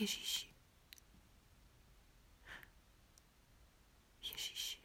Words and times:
Ježíši. 0.00 0.54
Ježíši, 4.22 4.78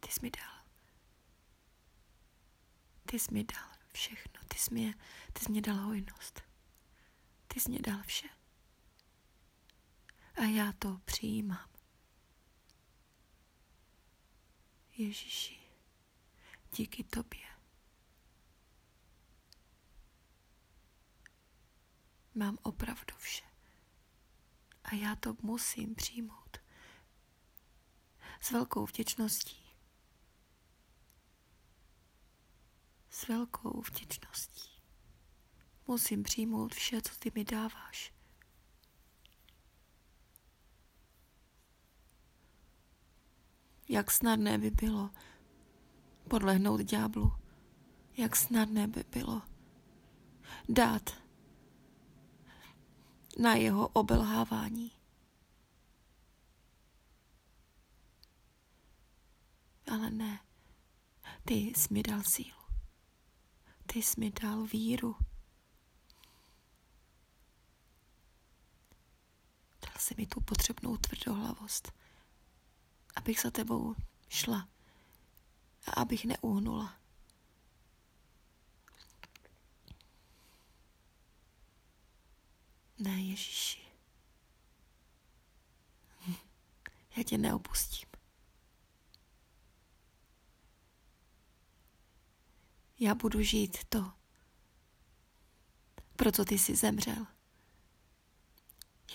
ty 0.00 0.08
jsi 0.12 0.20
mi 0.22 0.30
dal. 0.30 0.64
Ty 3.06 3.18
jsi 3.18 3.34
mi 3.34 3.44
dal 3.44 3.70
všechno. 3.92 4.40
Ty 4.48 4.58
jsi, 4.58 4.74
mě, 4.74 4.94
ty 5.32 5.44
jsi 5.44 5.50
mě 5.50 5.60
dal 5.60 5.76
hojnost. 5.76 6.42
Ty 7.48 7.60
jsi 7.60 7.70
mě 7.70 7.78
dal 7.78 8.02
vše. 8.02 8.28
A 10.34 10.42
já 10.42 10.72
to 10.72 10.98
přijímám. 11.04 11.70
Ježíši, 14.96 15.58
díky 16.72 17.04
tobě. 17.04 17.46
Mám 22.34 22.58
opravdu 22.62 23.16
vše. 23.18 23.47
A 24.90 24.94
já 24.94 25.16
to 25.16 25.36
musím 25.42 25.94
přijmout. 25.94 26.56
S 28.40 28.50
velkou 28.50 28.86
vděčností. 28.86 29.56
S 33.10 33.28
velkou 33.28 33.80
vděčností. 33.80 34.70
Musím 35.86 36.22
přijmout 36.22 36.74
vše, 36.74 37.02
co 37.02 37.18
ty 37.18 37.32
mi 37.34 37.44
dáváš. 37.44 38.14
Jak 43.88 44.10
snadné 44.10 44.58
by 44.58 44.70
bylo 44.70 45.10
podlehnout 46.28 46.80
ďáblu. 46.80 47.32
Jak 48.16 48.36
snadné 48.36 48.88
by 48.88 49.04
bylo 49.10 49.42
dát 50.68 51.27
na 53.38 53.54
jeho 53.54 53.88
obelhávání. 53.88 54.92
Ale 59.92 60.10
ne, 60.10 60.40
ty 61.44 61.54
jsi 61.54 61.94
mi 61.94 62.02
dal 62.02 62.22
sílu. 62.22 62.58
Ty 63.86 64.02
jsi 64.02 64.20
mi 64.20 64.30
dal 64.30 64.64
víru. 64.64 65.16
Dal 69.82 69.94
jsi 69.98 70.14
mi 70.16 70.26
tu 70.26 70.40
potřebnou 70.40 70.96
tvrdohlavost 70.96 71.98
abych 73.18 73.40
za 73.40 73.50
tebou 73.50 73.94
šla 74.28 74.68
a 75.86 75.90
abych 75.90 76.24
neuhnula. 76.24 76.98
Ne, 82.98 83.17
Ježíši. 83.28 83.80
Já 87.16 87.22
tě 87.22 87.38
neopustím. 87.38 88.08
Já 93.00 93.14
budu 93.14 93.42
žít 93.42 93.84
to, 93.88 94.12
pro 96.16 96.32
co 96.32 96.44
ty 96.44 96.58
jsi 96.58 96.76
zemřel. 96.76 97.26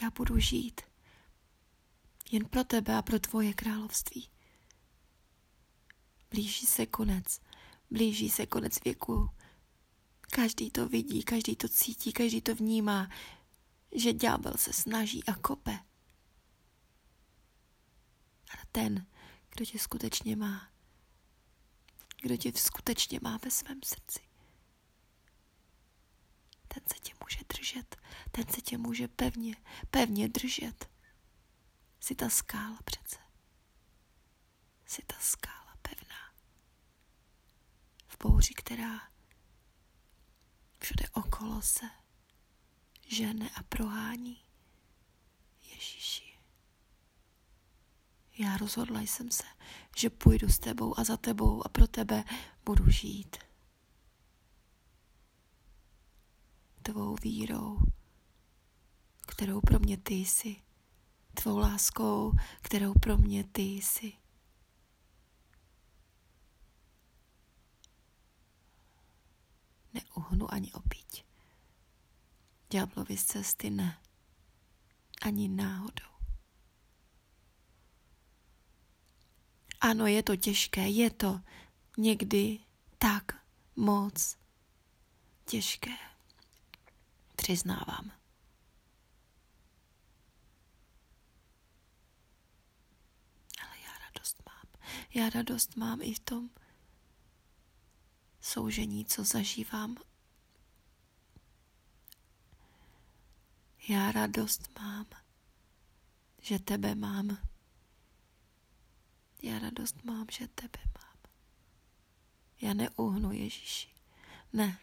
Já 0.02 0.09
budu 0.09 0.39
žít 0.39 0.81
jen 2.31 2.45
pro 2.45 2.64
tebe 2.64 2.97
a 2.97 3.02
pro 3.02 3.19
tvoje 3.19 3.53
království. 3.53 4.30
Blíží 6.30 6.66
se 6.66 6.86
konec, 6.86 7.41
blíží 7.91 8.30
se 8.30 8.45
konec 8.45 8.84
věku. 8.84 9.30
Každý 10.22 10.72
to 10.72 10.88
vidí, 10.88 11.23
každý 11.23 11.56
to 11.56 11.69
cítí, 11.69 12.14
každý 12.14 12.41
to 12.41 12.56
vnímá, 12.56 13.09
že 13.96 14.14
ďábel 14.14 14.54
se 14.58 14.74
snaží 14.74 15.24
a 15.24 15.36
kope. 15.36 15.80
Ale 18.50 18.66
ten, 18.72 19.08
kdo 19.50 19.66
tě 19.66 19.80
skutečně 19.80 20.36
má, 20.36 20.70
kdo 22.22 22.38
tě 22.38 22.52
skutečně 22.56 23.20
má 23.24 23.38
ve 23.38 23.52
svém 23.52 23.80
srdci, 23.84 24.20
ten 26.68 26.84
se 26.94 27.00
tě 27.00 27.14
může 27.24 27.40
držet, 27.58 27.96
ten 28.32 28.48
se 28.48 28.62
tě 28.62 28.78
může 28.78 29.08
pevně, 29.08 29.56
pevně 29.92 30.30
držet. 30.30 30.90
Jsi 32.00 32.16
ta 32.16 32.30
skála 32.30 32.80
přece. 32.86 33.18
Jsi 34.86 35.02
ta 35.02 35.16
skála 35.20 35.78
pevná. 35.82 36.34
V 38.08 38.18
bouři, 38.24 38.53
která 38.53 39.09
všude 40.80 41.09
okolo 41.14 41.62
se 41.62 42.03
žene 43.13 43.50
a 43.50 43.63
prohání. 43.63 44.38
Ježíši. 45.72 46.40
Já 48.38 48.57
rozhodla 48.57 49.01
jsem 49.01 49.31
se, 49.31 49.44
že 49.97 50.09
půjdu 50.09 50.50
s 50.50 50.59
tebou 50.59 51.00
a 51.00 51.03
za 51.03 51.18
tebou 51.18 51.66
a 51.66 51.69
pro 51.69 51.88
tebe 51.88 52.23
budu 52.66 52.90
žít. 52.90 53.38
Tvou 56.84 57.16
vírou, 57.16 57.78
kterou 59.28 59.62
pro 59.62 59.79
mě 59.79 59.97
ty 59.97 60.13
jsi 60.13 60.63
tvou 61.34 61.57
láskou, 61.57 62.31
kterou 62.62 62.94
pro 62.94 63.18
mě 63.18 63.44
ty 63.44 63.62
jsi. 63.62 64.13
Neuhnu 69.94 70.53
ani 70.53 70.73
opíť. 70.73 71.33
Ďáblovi 72.73 73.17
z 73.17 73.25
cesty 73.25 73.69
ne. 73.69 74.01
Ani 75.22 75.47
náhodou. 75.47 76.13
Ano, 79.81 80.07
je 80.07 80.23
to 80.23 80.35
těžké, 80.35 80.89
je 80.89 81.09
to 81.09 81.41
někdy 81.97 82.59
tak 82.97 83.45
moc 83.75 84.38
těžké. 85.45 85.97
Přiznávám. 87.35 88.11
Já 95.13 95.29
radost 95.29 95.75
mám 95.75 96.01
i 96.01 96.13
v 96.13 96.19
tom 96.19 96.50
soužení, 98.41 99.05
co 99.05 99.23
zažívám. 99.23 99.97
Já 103.88 104.12
radost 104.12 104.80
mám, 104.80 105.06
že 106.42 106.60
tebe 106.60 106.96
mám. 106.96 107.38
Já 109.42 109.60
radost 109.60 110.04
mám, 110.04 110.26
že 110.32 110.48
tebe 110.48 110.80
mám. 111.00 111.18
Já 112.62 112.74
neuhnu 112.74 113.32
Ježíši. 113.32 113.90
Ne. 114.54 114.80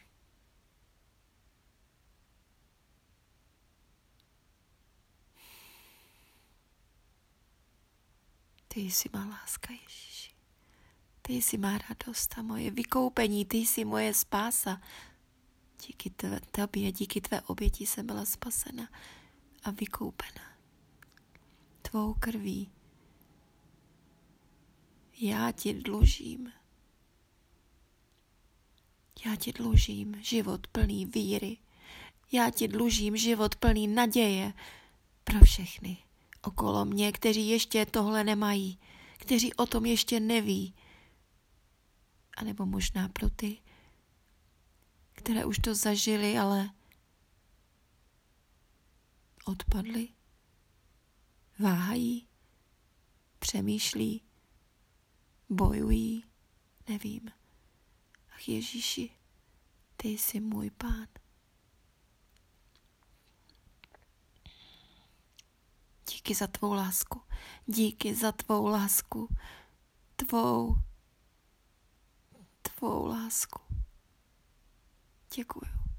Ty 8.68 8.80
jsi 8.80 9.08
má 9.12 9.24
láska, 9.26 9.72
Ježíši. 9.72 10.34
Ty 11.22 11.32
jsi 11.32 11.58
má 11.58 11.78
radost 11.78 12.38
a 12.38 12.42
moje 12.42 12.70
vykoupení, 12.70 13.44
ty 13.44 13.56
jsi 13.56 13.84
moje 13.84 14.14
spása. 14.14 14.80
Díky 15.86 16.10
tvé, 16.10 16.40
tobě, 16.50 16.92
díky 16.92 17.20
tvé 17.20 17.40
oběti 17.40 17.86
jsem 17.86 18.06
byla 18.06 18.24
spasena 18.24 18.88
a 19.64 19.70
vykoupena. 19.70 20.42
Tvou 21.82 22.14
krví. 22.14 22.70
Já 25.20 25.52
ti 25.52 25.74
dlužím. 25.74 26.52
Já 29.26 29.36
ti 29.36 29.52
dlužím 29.52 30.22
život 30.22 30.66
plný 30.66 31.06
víry. 31.06 31.56
Já 32.32 32.50
ti 32.50 32.68
dlužím 32.68 33.16
život 33.16 33.56
plný 33.56 33.88
naděje 33.88 34.52
pro 35.24 35.40
všechny 35.40 35.98
okolo 36.42 36.84
mě, 36.84 37.12
kteří 37.12 37.48
ještě 37.48 37.86
tohle 37.86 38.24
nemají, 38.24 38.78
kteří 39.18 39.54
o 39.54 39.66
tom 39.66 39.86
ještě 39.86 40.20
neví. 40.20 40.74
A 42.36 42.44
nebo 42.44 42.66
možná 42.66 43.08
pro 43.08 43.30
ty, 43.30 43.58
které 45.20 45.44
už 45.44 45.58
to 45.58 45.74
zažili, 45.74 46.38
ale 46.38 46.70
odpadli, 49.44 50.08
váhají, 51.58 52.28
přemýšlí, 53.38 54.22
bojují, 55.48 56.24
nevím. 56.88 57.30
Ach 58.34 58.48
Ježíši, 58.48 59.10
ty 59.96 60.08
jsi 60.08 60.40
můj 60.40 60.70
pán. 60.70 61.06
Díky 66.10 66.34
za 66.34 66.46
tvou 66.46 66.72
lásku. 66.72 67.22
Díky 67.66 68.14
za 68.14 68.32
tvou 68.32 68.66
lásku. 68.66 69.28
Tvou. 70.16 70.76
Tvou 72.62 73.06
lásku. 73.06 73.69
Děkuju. 75.34 75.89